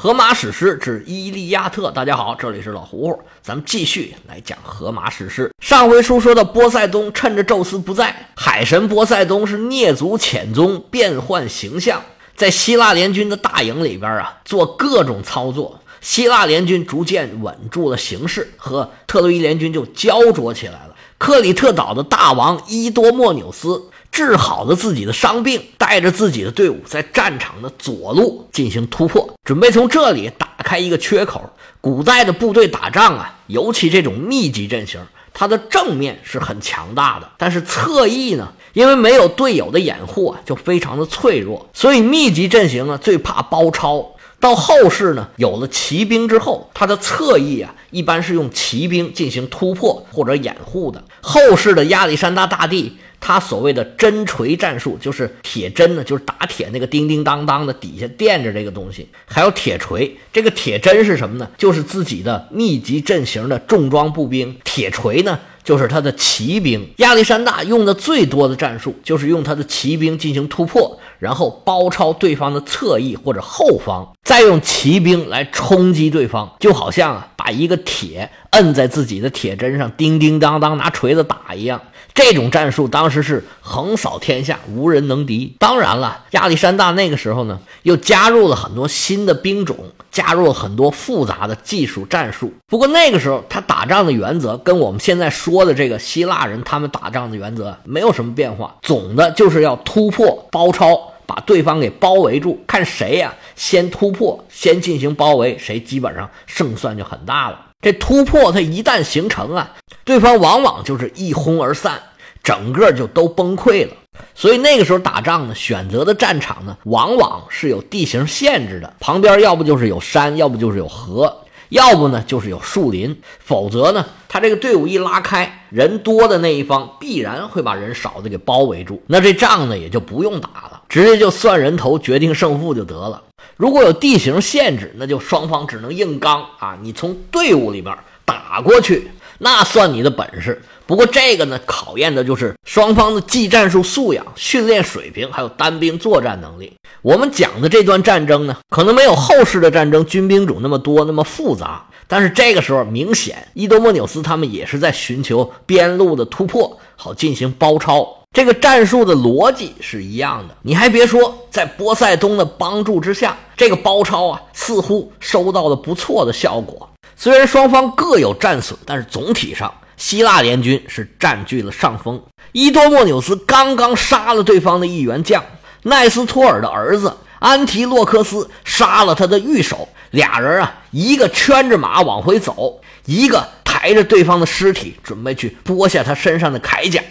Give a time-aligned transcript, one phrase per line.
[0.00, 5.50] 荷马史诗之《伊利亚特》，大家好，这里是老胡胡，咱们继续来讲荷马史诗。
[5.60, 12.00] 上回书说到，波塞冬趁着宙斯不在，海神波塞冬是蹑足潜踪，变换形象，
[12.36, 15.80] 在希腊联军的大营里边啊，做各种操作。
[16.00, 20.94] 希腊联军逐渐稳住了形势，和特洛伊联军就焦灼起来了。
[21.18, 23.90] 克里特岛的大王伊多莫纽斯。
[24.18, 31.48] 治好了自己的伤病，带着自己的队伍在战场的左路进行突破，准备从这里打开一个缺口。
[31.80, 35.00] 古代的部队打仗啊，尤其这种密集阵型，
[35.32, 41.68] 它的正面是很强大的，但是侧翼呢，因为没有队友的掩护啊，就非常的脆弱。
[41.72, 44.04] 所以密集阵型啊，最怕包抄。
[44.40, 51.02] 到后世呢，有了骑兵之后，它的侧翼啊，一般是用骑兵进行突破或者掩护的。
[51.20, 52.96] 后世的亚历山大大帝。
[53.20, 60.16] 他所谓的针锤战术，就是铁针呢，就是打铁那个叮叮当当的，底下垫着这个东西，还有铁锤。
[60.32, 61.50] 这个铁针是什么呢？
[61.58, 64.56] 就是自己的密集阵型的重装步兵。
[64.62, 66.88] 铁锤呢，就是他的骑兵。
[66.96, 81.80] 亚历山大用的最多的战术，就是用他的骑兵进行突破，然后包抄对方的侧翼或者后方，再用骑兵来冲击对方，就好像啊，把一个铁摁在自己的铁针上，叮叮当当拿锤子打一样。
[82.12, 85.56] 这种战术当时是横扫天下，无人能敌。
[85.58, 89.76] 当然了，亚历山大那个时候呢，又加入了很多新的兵种，
[90.10, 92.52] 加入了很多复杂的技术战术。
[92.66, 107.66] 不过那个时候他打仗的原则跟我们现在说的这个希腊人他们打仗的原则没有什么变化，总的就是要突破、包抄，把对方给包围住，看谁呀先突破，先进行包围，谁基本上胜算就很大了。
[107.80, 112.00] 这突破它一旦形成啊，对方往往就是一哄而散。
[112.40, 113.92] 整个就都崩溃了，
[114.34, 133.22] 所以那个时候打仗呢，选择的战场呢，往往是有地形限制的，旁边要不就是有山，要不就是有河，要不呢就是有树林，否则呢，他这个队伍一拉开，人多的那一方必然会把人少的给包围住，那这仗呢也就不用打了，直接就算人头决定胜负就得了。
[133.56, 140.62] 如果有地形限制，那就双方只能硬刚啊，你从队伍里边打过去，那算你的本事。
[140.86, 146.72] 不过这个呢，考验的就是双方的技战术素养、训练水平，还有单兵作战能力。
[147.02, 151.84] 我们讲的这段战争呢，可能没有后世的战争军兵种那么多、那么复杂。
[152.06, 158.17] 但是这个时候，明显伊多莫纽斯他们也是在寻求边路的突破，好进行包抄。
[158.32, 160.54] 这个战术的逻辑是一样的。
[160.62, 166.88] 你还别说，在波塞冬的帮助之下，这个包抄啊，似乎收到了不错的效果。
[167.16, 169.72] 虽然双方各有战损，但是总体上。
[169.96, 172.22] 希腊联军是占据了上风。
[172.52, 175.44] 伊多莫纽斯刚刚杀了对方的一员将
[175.82, 179.88] 奈斯托尔的儿子安提洛克斯，杀了他的御手。
[180.12, 187.02] 俩人啊，一个圈着马往回走，一个抬着对方的尸体，准备去剥下他身上的铠甲。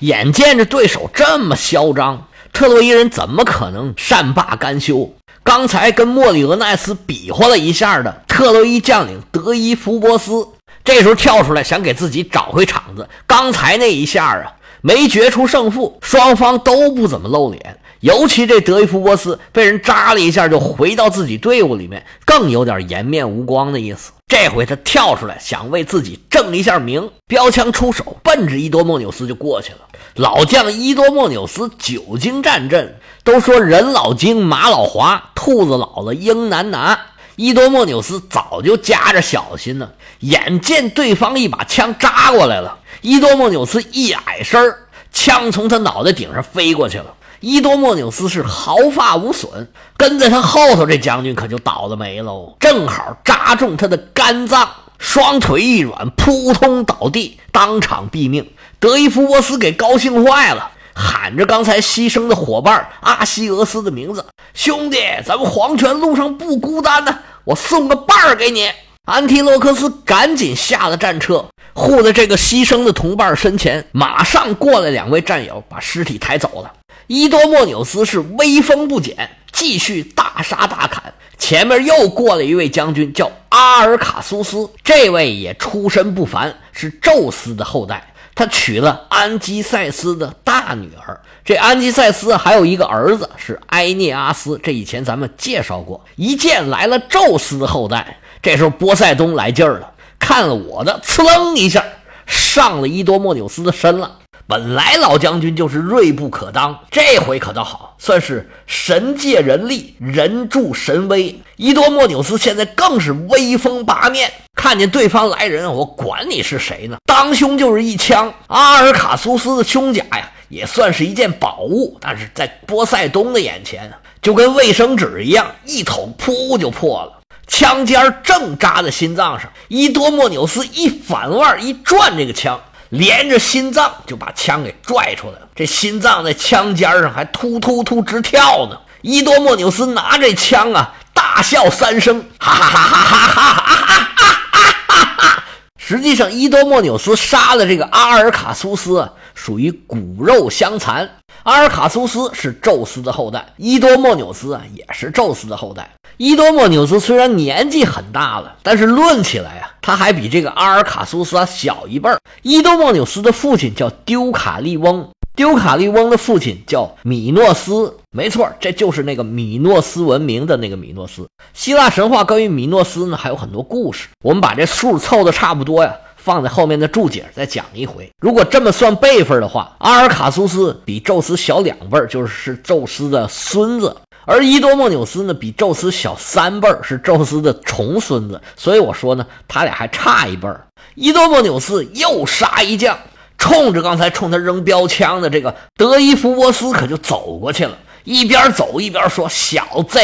[0.00, 5.14] 眼见着对手这么嚣张，特洛伊人怎么可能善罢甘休？
[5.42, 10.48] 刚才跟莫里俄奈斯比划了一下的特洛伊将领德伊福波斯。
[10.84, 24.12] 这时候跳出来想给自己找回场子，刚才那一下啊，没决出胜负，双方都不怎么露脸，尤其这德伊福波斯被人扎了一下就回到自己队伍里面，更有点颜面无光的意思。
[24.28, 29.78] 这回他跳出来想为自己正一下名，标枪出手，奔着伊多莫纽斯就过去了。
[30.16, 36.98] 老将伊多莫纽斯久经战阵，都说人老精马老滑，兔子老了鹰难拿。
[37.36, 39.90] 伊多莫纽斯早就夹着小心呢，
[40.20, 47.12] 眼见对方一把枪扎过来了，伊多莫纽斯一矮身儿，枪从他脑袋顶上飞过去了。
[47.40, 54.66] 伊多莫纽斯是毫发无损，跟在他后头这将军可就倒了霉喽，正好扎中他的肝脏，
[54.98, 58.50] 双腿一软，扑通倒地，当场毙命。
[58.78, 60.72] 德伊福波斯给高兴坏了。
[60.98, 68.70] 喊着刚才牺牲的伙伴阿西俄斯的名字，兄弟，咱们黄泉路上不孤单呢，我送个伴儿给你。
[69.04, 73.86] 安提洛克斯赶紧下了战车，护在这个牺牲的同伴身前。
[73.92, 76.72] 马上过来两位战友，把尸体抬走了。
[77.08, 81.12] 伊多莫纽斯是威风不减，继续大杀大砍。
[81.36, 88.14] 前面又过了一位将军，叫阿尔卡苏斯，这位也出身不凡，是宙斯的后代。
[88.36, 96.04] 他娶了安基塞斯的大女儿，这安基塞斯还有一个儿子是埃涅阿斯，这以前咱们介绍过。
[96.16, 101.82] 一见来了宙斯的后代，这时候波塞冬来劲儿了，看了我的，呲楞一下
[102.26, 104.18] 上了伊多莫纽斯的身了，
[104.48, 111.40] 本来老将军就是锐不可当，这回可倒好，算是神借人力，人助神威。
[111.56, 116.96] 伊多莫纽斯现在更是威风八面，看见对方来人，我管你是谁呢？
[117.06, 118.32] 当胸就是一枪。
[118.46, 127.14] 阿尔卡苏斯的胸甲呀，也算是一件宝物，但是在波塞冬的眼前，就跟卫生纸一样，一捅噗就破了。
[127.48, 132.60] 枪尖正扎在心脏上，伊多莫纽斯一反腕一转，这个枪
[132.90, 135.48] 连着心脏就把枪给拽出来了。
[135.54, 138.78] 这心脏在枪尖上还突突突直跳呢。
[139.02, 145.44] 伊多莫纽斯拿着枪啊，大笑三声， 哈哈哈哈哈哈哈哈哈！
[145.78, 151.08] 实际上，伊多莫纽斯杀了这个阿尔卡苏斯，属于骨肉相残。
[151.44, 155.88] 阿尔卡苏斯是宙斯的后代，伊多莫纽斯啊也是宙斯的后代。
[156.16, 162.18] 伊多莫纽斯虽然年纪很大了，但是论起来啊，他还比这个阿尔卡苏斯啊小一辈儿。
[162.42, 167.98] 伊多莫纽斯的父亲叫丢卡利翁，丢卡利翁的父亲叫米诺斯。
[168.10, 171.28] 没错，这就是那个米诺斯文明的那个米诺斯。
[171.52, 175.94] 希腊神话关于米诺斯呢还有很多故事，我们把这数凑的差不多呀，
[176.26, 178.10] 放在后面的注解再讲一回。
[178.18, 183.96] 如果这么算辈分的话，阿尔卡苏斯比宙斯小两辈儿，就是宙斯的孙子。
[184.24, 190.66] 而伊多莫纽斯呢，比宙斯小三辈儿，是宙斯的重孙子，所以我说呢，他俩还差一辈儿。
[190.96, 192.98] 伊多莫纽斯又杀一将，
[193.38, 200.00] 冲着刚才冲他扔标枪的这个德伊福波斯可就走过去了，一边走一边说：“小子，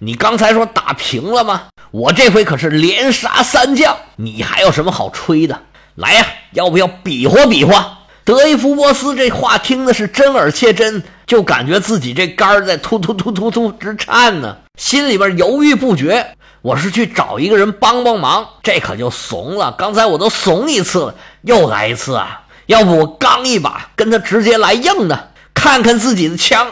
[0.00, 1.68] 你刚才说打平了吗？
[1.92, 5.60] 我这回可是连杀三将，你还有什么好吹的？
[5.96, 16.34] 来呀，要不要比划比划？”德伊福波斯这话听的是真耳切真，就感觉自己这肝儿在突突突突突直颤呢，心里边犹豫不决。
[16.62, 19.72] 我是去找一个人帮帮忙，这可就怂了。
[19.72, 22.42] 刚才我都怂一次了，又来一次啊！
[22.66, 26.68] 要不我刚一把跟他直接来硬的，看看自己的枪，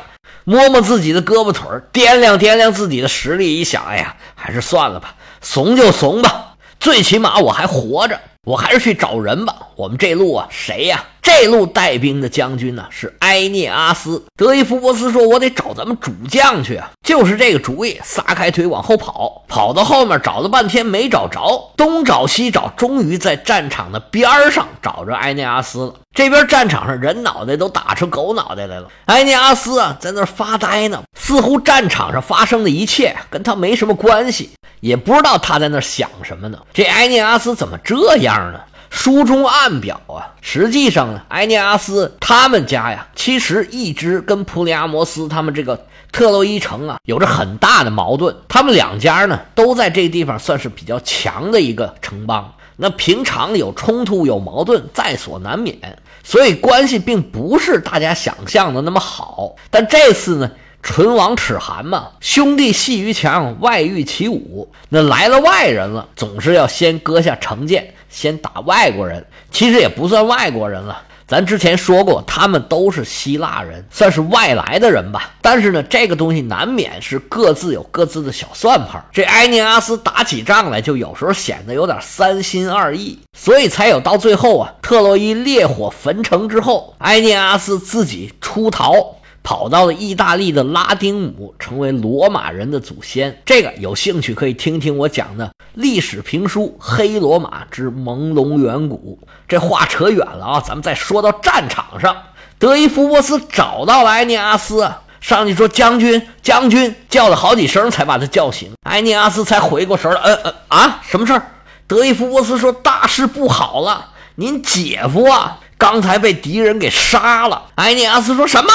[0.51, 3.61] 摸摸自己的胳膊腿掂量掂量自己的实力。
[3.61, 8.21] 一想，哎呀，还是算了吧，怂就怂吧，最起码我还活着。
[8.45, 9.55] 我还是去找人吧。
[9.77, 11.05] 我们这路啊，谁呀？
[11.23, 14.25] 这路带兵的将军呢是埃涅阿斯。
[14.37, 25.95] 德伊福波斯说：“我得找咱们主将去啊！”就是这个主意，撒开腿往后跑，跑到后面找了半天没找着，东找西找，终于在战场的边上找着埃涅阿斯了。
[26.15, 28.89] 这边战场上人脑袋都打出狗脑袋来了。
[29.07, 34.51] 埃涅阿斯啊，在那发呆呢，似乎战场上发生的一切跟他没什么关系。
[34.81, 36.59] 也不知道他在那想什么呢？
[36.73, 38.61] 这埃涅阿斯怎么这样呢？
[38.91, 48.35] 书中暗表啊，实际上呢，埃涅阿斯他们家呀，其实一直跟普里阿摩斯他们这个特洛伊城啊，有着很大的矛盾。
[48.49, 52.53] 他们两家呢，都在这地方算是比较强的一个城邦。
[52.77, 55.77] 那平常有冲突有矛盾在所难免，
[56.25, 59.55] 所以关系并不是大家想象的那么好。
[59.71, 60.51] 但这次呢？
[60.83, 64.73] 唇亡齿寒嘛，兄弟阋于墙，外御其武。
[64.89, 69.25] 那来了外人了，总是要先割下成见，先打外国人。
[69.51, 75.31] 其实也不算外国人了，咱之前说过，他们都是希腊人，算是外来的人吧。
[75.41, 79.03] 但是呢，这个东西难免是各自有各自的小算盘。
[79.13, 89.17] 这埃涅阿斯打起仗来，就有时候显得有点三心二意，所以才有到最后啊，特洛伊烈火焚城之后，埃涅阿斯自己出逃。
[89.43, 93.35] 跑到了意大利的拉丁姆，成为罗马人的祖先。
[93.47, 99.19] 这个有兴趣可以听听我讲的历史评书《黑罗马之朦胧远古》。
[99.49, 102.17] 这话扯远了啊，咱们再说到战场上，
[102.59, 108.71] 德伊福波斯找到了埃涅阿斯，上去说：“将军，将军！”叫了好几声才把他叫醒。
[108.85, 111.43] 埃涅阿斯才回过神来，嗯嗯啊，什么事儿？
[111.87, 118.71] 德伊福波斯说：“大事不好了，您姐夫啊，刚才被敌人给杀了。”埃涅阿斯说什么？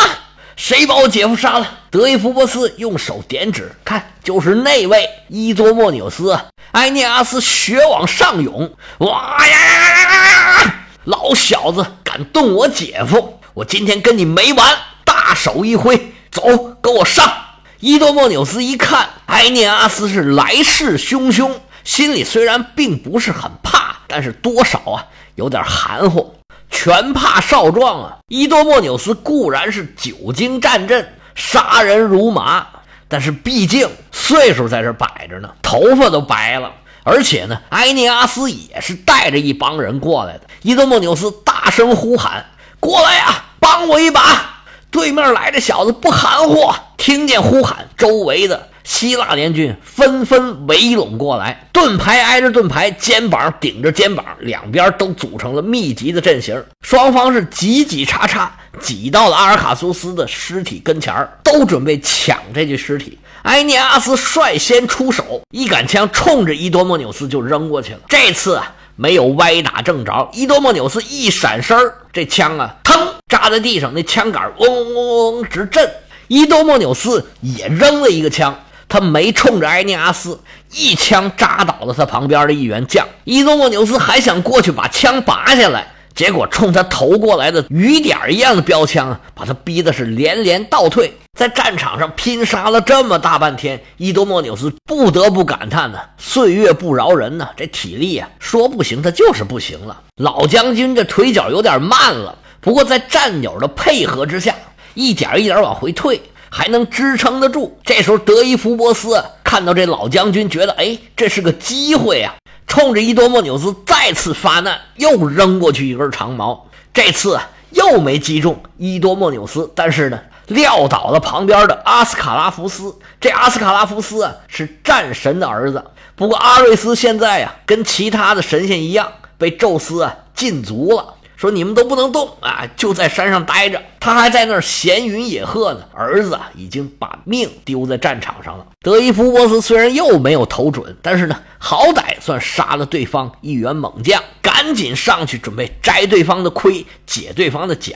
[0.55, 1.79] 谁把我姐夫杀了？
[1.91, 6.37] 德伊福波斯用手点指，看，就是那位伊多莫纽斯。
[6.71, 10.75] 埃涅阿斯血往上涌，哇呀！
[11.03, 14.75] 老小子敢动我姐夫，我今天跟你没完！
[15.03, 16.41] 大手一挥，走，
[16.81, 17.31] 跟我上！
[17.79, 21.51] 伊多莫纽斯一看，埃涅阿斯是来势汹汹，
[21.83, 26.34] 心里虽然并不是很怕，但是多少啊，有点含糊。
[26.75, 28.17] 全怕少壮啊！
[28.27, 32.67] 伊多莫纽斯固然是久经战阵，杀人如麻，
[33.07, 36.71] 但是毕竟岁数在这摆着呢，头发都白了。
[37.03, 40.41] 而且呢，埃涅阿斯也是带着一帮人过来的。
[40.63, 42.45] 伊多莫纽斯大声呼喊
[42.81, 56.63] ：“过来呀，帮我一把！”对面来的小子不含糊，听见呼喊，周围的希腊联军纷纷围拢过来，盾牌挨着盾牌，肩膀顶着肩膀，两边都组成了密集的阵型。
[56.81, 63.17] 双方是挤挤叉叉，挤到了阿尔卡苏斯的尸体跟前都准备抢这具尸体。
[63.41, 67.99] 埃涅阿斯率先出手，一杆枪冲着伊多莫纽斯就扔过去了。
[68.07, 71.75] 这次啊，没有歪打正着，伊多莫纽斯一闪身
[72.13, 72.95] 这枪啊，腾
[73.27, 75.89] 扎在地上，那枪杆嗡嗡嗡嗡直震。
[76.27, 80.39] 伊多莫纽斯也扔了一个枪，他没冲着埃涅阿斯，
[80.71, 83.07] 一枪扎倒了他旁边的一员将。
[83.23, 91.17] 伊多莫纽斯还想过去把枪拔下来，结果冲他投过来的雨点一样的标枪啊，把他逼的是连连倒退。
[91.37, 100.01] 在战场上拼杀了这么大半天，伊多莫纽斯不得不感叹呢：岁月不饶人呢，这体力啊，说不行他就是不行了。
[100.15, 104.55] 老将军这腿脚有点慢了，不过在战友的配合之下，
[104.93, 106.21] 一点一点往回退，
[106.57, 107.77] 还能支撑得住。
[107.83, 112.35] 这时候，德伊福波斯看到这老将军，觉得哎，这是个机会啊，
[112.65, 117.37] 冲着伊多莫纽斯再次发难，又扔过去一根长矛，这次
[117.71, 120.17] 又没击中伊多莫纽斯，但是呢。
[120.49, 122.95] 撂倒了旁边的阿斯卡拉福斯。
[123.19, 125.83] 这阿斯卡拉福斯啊，是战神的儿子。
[126.15, 131.14] 不过阿瑞斯现在呀，跟其他的神仙一样，被宙斯啊禁足了。
[131.45, 133.79] 说你们都不能动啊，就在山上待着。
[133.99, 135.81] 他还在那儿闲云野鹤呢。
[135.93, 138.65] 儿子，已经把命丢在战场上了。
[138.81, 147.93] 德伊福波斯虽然又没有投准，但是呢，好歹算杀了对方一员猛将，赶紧上去准备摘对方的盔，解对方的甲。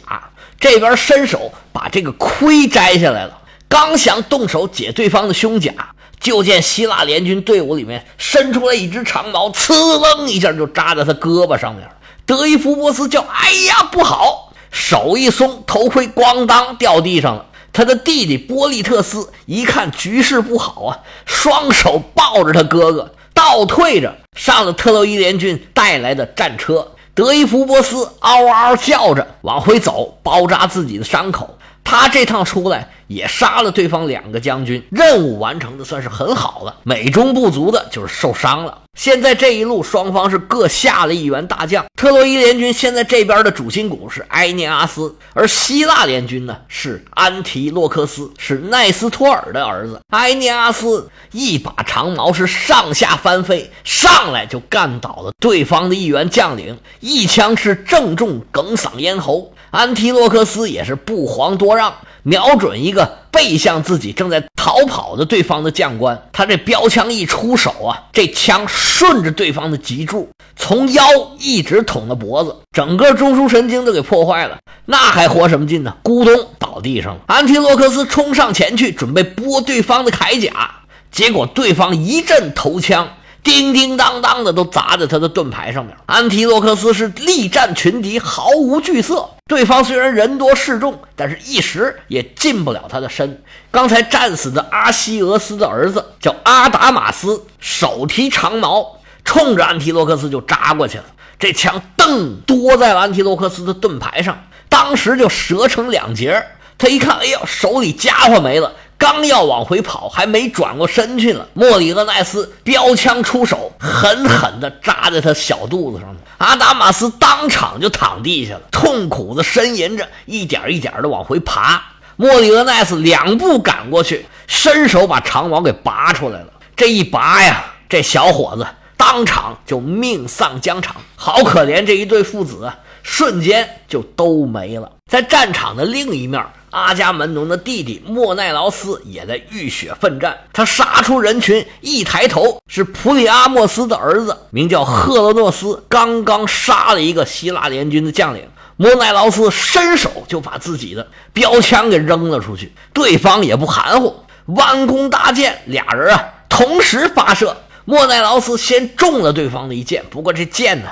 [0.59, 3.35] 这边伸手把这个盔摘下来了，
[3.67, 5.73] 刚想动手解对方的胸甲，
[6.19, 11.89] 就见希腊联军队伍里面伸出来一只长矛，呲楞一下就扎在他胳膊上面。
[12.29, 17.43] 德伊福波斯叫：“哎呀，不好！”手一松，头盔咣当掉地上了。
[17.73, 26.91] 他的弟弟波利特斯一看局势不好啊，双手抱着他哥哥，倒退着上了特洛伊联军带来的战车。
[27.15, 31.57] 德伊福波斯嗷嗷叫着往回走，包扎自己的伤口。
[31.83, 36.75] 他这趟出来也杀了对方两个将军，任务完成的算是很好了。
[36.83, 38.77] 美中不足的就是受伤了。
[38.95, 41.85] 现在这一路双方是各下了一员大将。
[41.95, 49.99] 特洛伊联军现在这边的主心骨是埃涅阿斯，而希腊联军呢是安提洛克斯，是奈斯托尔的儿子。
[50.09, 59.53] 埃涅阿斯一把长矛是上下翻飞，上来就干倒了对方的一员将领，一枪是正中哽嗓咽喉。
[59.71, 71.03] 安提洛克斯也是不遑多让，瞄准一个背向自己正在逃跑的对方的将官，他这标枪一出手啊，这枪顺着对方的脊柱，从腰
[71.39, 75.95] 一直捅到脖子，整个中枢神经都给破坏了，那还活什么劲呢？
[76.03, 77.21] 咕咚倒地上了。
[77.27, 80.71] 安提洛克斯冲上前去，准备拨对方的铠甲，
[81.11, 83.07] 结果对方一阵头枪。
[83.43, 85.95] 叮叮当当的都砸在他的盾牌上面。
[86.05, 89.29] 安提洛克斯是力战群敌，毫无惧色。
[89.47, 93.41] 对方虽然人多势众，但是一时也近不了他的身。
[93.71, 101.05] 刚才战死的阿西俄斯的儿子叫阿达马斯，手提长矛冲着安提洛克斯就扎过去了。
[101.39, 106.45] 这枪噔多在了安提洛克斯的盾牌上，当时就折成两截。
[106.77, 108.73] 他一看，哎呦，手里家伙没了。
[108.99, 121.81] 刚要往回跑，还没转过身去呢，莫里厄奈斯标枪出手，狠狠地扎在他小肚子上阿达马斯当场就躺地下了，痛苦地呻吟着，一点一点地往回爬。
[122.17, 126.47] 莫里厄奈斯两步赶过去，伸手把长矛给拔出来了。
[126.75, 130.97] 这一拔呀，这小伙子当场就命丧疆场。
[131.15, 134.91] 好可怜，这一对父子啊，瞬间就都没了。
[135.09, 136.45] 在战场的另一面。
[136.71, 140.37] 阿伽门农的弟弟莫奈劳斯也在浴血奋战。
[140.53, 148.47] 他杀出人群，一抬头是普里阿莫斯的儿子，名叫赫罗诺斯，刚刚杀了一个希腊联军的将领。
[148.77, 157.57] 莫奈劳斯伸手就把自己的标枪给扔了出去，对方也不含糊，弯弓搭箭，俩人啊同时发射。
[157.83, 160.89] 莫奈劳斯先中了对方的一箭，不过这箭呢？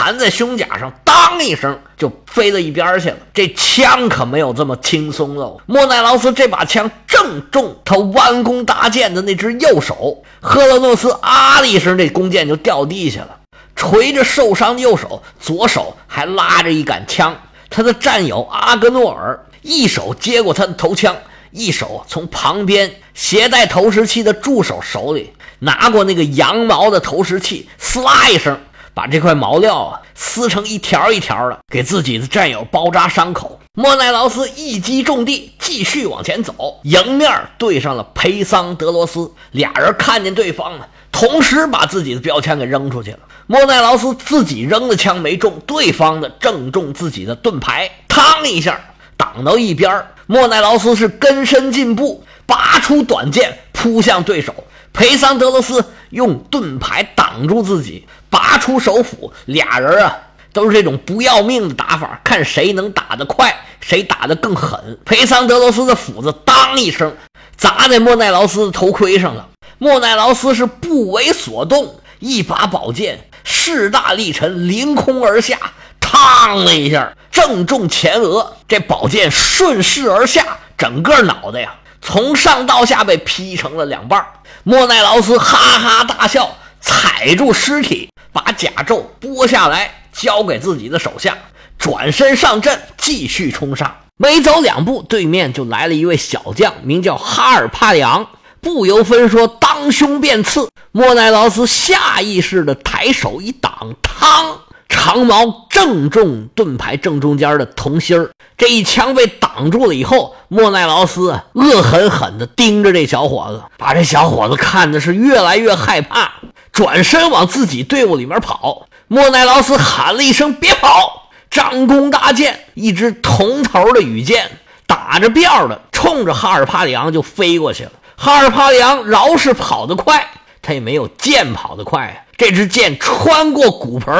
[0.00, 3.16] 弹在胸甲上，当一声就飞到一边去了。
[3.34, 5.60] 这枪可没有这么轻松喽。
[5.66, 13.36] 莫奈劳斯这把枪正中他弯弓搭箭的那只右手，赫勒诺斯啊的一声，这弓箭就掉地下了，
[13.76, 17.38] 垂着受伤的右手，左手还拉着一杆枪。
[17.68, 21.14] 他的战友阿格诺尔一手接过他的头枪，
[21.50, 28.58] 一手从旁边携带投石器的助手手里拿过那个羊毛的投石器，撕啦一声。
[28.94, 33.60] 把这块毛料啊撕成一条一条的，给自己的战友包扎伤口。
[33.74, 39.30] 莫奈劳斯一击中地，继续往前走，迎面对上了裴桑德罗斯。
[39.52, 43.18] 俩人看见对方了，同时把自己的标枪给扔出去了。
[43.46, 48.78] 莫奈劳斯自己扔的枪没中，对方的正中自己的盾牌，嘡一下
[49.16, 50.04] 挡到一边。
[50.26, 54.54] 莫奈劳斯是跟身进步，拔出短剑扑向对手。
[54.92, 59.32] 裴桑德罗斯用盾牌挡住自己，拔出手斧。
[59.44, 60.16] 俩人啊。
[60.52, 64.98] 都是这种不要命的打法，看谁能打得快，谁打得更狠。
[65.04, 67.16] 裴桑德罗斯的斧子当一声
[67.56, 69.46] 砸在莫奈劳斯的头盔上了，
[69.78, 75.56] 莫奈劳斯是不为所动，一把宝剑势大力沉，凌空而下，
[76.00, 84.26] 嘡了一下正中前额，这宝剑顺势而下，整个脑袋呀从上到下被劈成了两半。
[84.64, 89.94] 莫奈劳斯哈哈大笑，踩住尸体，把甲胄剥下来。
[90.12, 91.38] 交给自己的手下，
[91.78, 94.00] 转身上阵，继续冲杀。
[94.16, 98.28] 没走两步，对面就来了一位小将，名叫哈尔帕里昂。
[98.60, 100.68] 不由分说，当胸便刺。
[100.90, 104.56] 莫奈劳斯下意识的抬手一挡，嘡，
[105.02, 108.28] 长矛正中盾牌正中间的铜芯儿。
[108.58, 116.32] 这一枪被挡住了以后，莫奈劳斯恶狠狠地盯着这小伙子，把这小伙子看的是越来越害怕，
[116.70, 118.88] 转身往自己队伍里面跑。
[119.08, 124.50] 莫奈劳斯喊了一声：“别跑！”张弓搭箭，一支铜头的羽箭
[124.86, 127.92] 打着调的冲着哈尔帕里昂就飞过去了。
[128.16, 130.28] 哈尔帕里昂饶是跑得快，
[130.60, 132.16] 他也没有箭跑得快啊！
[132.36, 134.14] 这支箭穿过骨盆，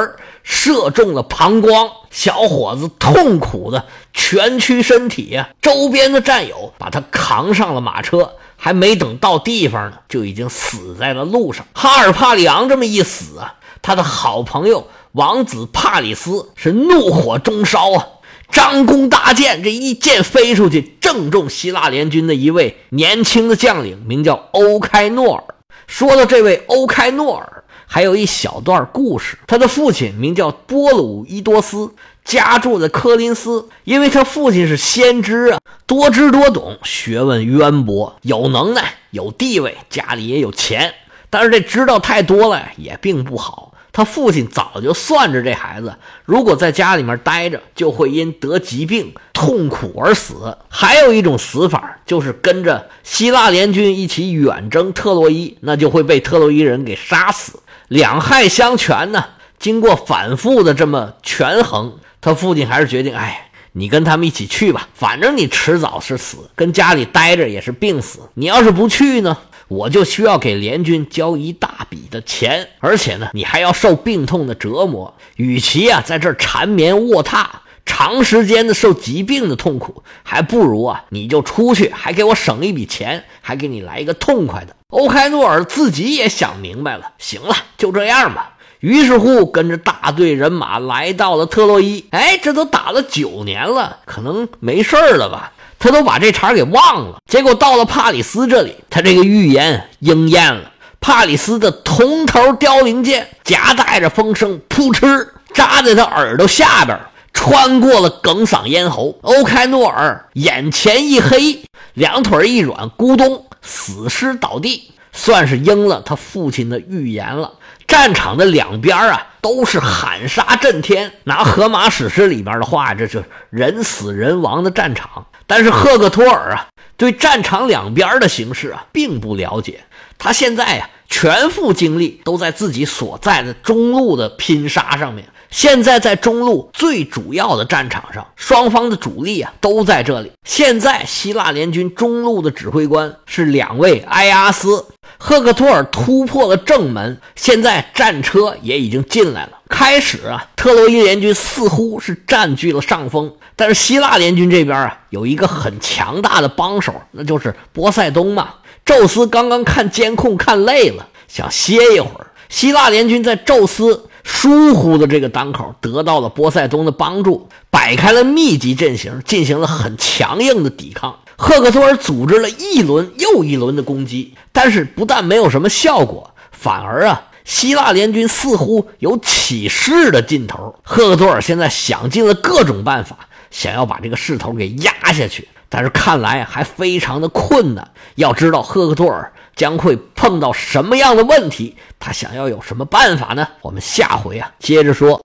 [0.52, 5.49] 射中了膀胱，小伙子痛苦的蜷曲身体呀。
[5.62, 11.64] 周边的战友把他扛上了马车，还没等到地方呢，就已经死在了路上。
[11.73, 13.54] 哈尔帕里昂这么一死啊！
[13.80, 18.07] 他的好朋友王子帕里斯是怒火中烧啊，
[18.50, 25.45] 张弓搭箭，这一箭飞出去，正中希腊联军的一位年轻的将领，名叫欧开诺尔。
[25.87, 27.59] 说到这位欧开诺尔，
[27.92, 29.37] 还有一小段故事。
[29.49, 31.92] 他的父亲名叫波鲁伊多斯，
[32.25, 33.68] 家住在科林斯。
[33.82, 40.94] 因为他父亲是先知啊，多知多懂，学问渊博，有能耐，有地位，家里也有钱。
[41.30, 43.75] 但是这知道太多了也并不好。
[43.92, 50.56] 他父亲早就算着这孩子，如果在家里面待着，就会因得疾病痛苦而死。
[50.69, 57.58] 还有一种死法，就是跟着希腊联军一起远征特洛伊，那就会被特洛伊人给杀死。
[57.90, 59.24] 两害相权呢？
[59.58, 68.20] 经过反复的这么权衡，他父亲还是决定：哎，你跟他们一起去吧，反正你迟早是死，跟家里待着也是病死。
[68.34, 69.36] 你要是不去呢？
[69.66, 75.12] 我就需要给联军交一大笔的钱，而且呢，你还要受病痛的折磨。
[75.34, 77.44] 与其啊在这缠绵卧榻，
[77.84, 84.76] 长时间的受疾病的痛苦，还不如啊你就出去，还给我省一笔钱，还给你来一个痛快的。
[84.88, 88.54] 欧开诺尔自己也想明白了，行了，就这样吧。
[88.80, 92.06] 于是乎，跟着大队人马来到了特洛伊。
[92.10, 95.52] 哎，这都打了九年了，可能没事了吧？
[95.78, 100.73] 他都把这茬给忘了，结果到了帕里斯这里，他这个预言应验了。
[101.00, 106.99] 帕里斯的铜头凋零剑夹带着风声，扑哧扎在他耳朵下边，
[107.32, 109.19] 穿过了哽嗓咽喉。
[109.23, 111.62] 欧开诺尔眼前一黑，
[111.95, 117.54] 两腿一软，咕咚死尸倒地，算是应了他父亲的预言了。
[117.86, 121.12] 战场的两边啊，都是喊杀震天。
[121.25, 125.26] 拿荷马史诗里边的话，这是人死人亡的战场。
[125.47, 129.80] 但是赫克托尔啊，对战场两边的形势啊并不了解。
[130.19, 135.26] 他现在呀，全副精力都在自己所在的中路的拼杀上面。
[135.50, 140.30] 现在在中路最主要的战场上，双方的主力啊都在这里。
[140.45, 144.86] 现在希腊联军中路的指挥官是两位埃阿斯。
[145.19, 149.58] 赫克托尔突破了正门，现在战车也已经进来了。
[149.69, 153.30] 开始啊，特洛伊联军似乎是占据了上风。
[153.54, 158.54] 但是希腊联军这边啊，有一个很强大的帮手，那就是波塞冬嘛。
[158.84, 162.28] 宙斯刚刚看监控看累了，想歇一会儿。
[162.49, 171.19] 希腊联军在宙斯疏忽的这个当口，得到了波塞冬的帮助，摆开了密集阵型，进行了很强硬的抵抗。
[171.37, 177.23] 赫克托尔组织了一轮又一轮的攻击，但是不但没有什么效果，反而啊。
[177.43, 183.17] 希腊联军似乎有起势的劲头，赫克托尔现在想尽了各种办法，
[183.50, 187.91] 想要把这个势头给压下去，但是看来还非常的困难。
[188.15, 191.76] 要知道，赫克托尔将会碰到什么样的问题？
[191.99, 193.46] 他想要有什么办法呢？
[193.60, 195.12] 我们下回啊接着说。